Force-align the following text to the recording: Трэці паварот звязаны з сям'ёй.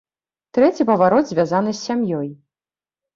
Трэці 0.57 0.87
паварот 0.91 1.25
звязаны 1.31 1.71
з 1.73 1.79
сям'ёй. 1.91 2.25